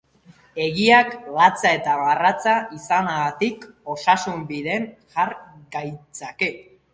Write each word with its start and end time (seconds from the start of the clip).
Egiak, 0.63 1.11
latza 1.35 1.73
eta 1.79 1.97
garratza 1.99 2.55
izanagatik, 2.77 3.67
osasunbidean 3.97 4.89
jar 5.19 5.35
gaitzake. 5.77 6.51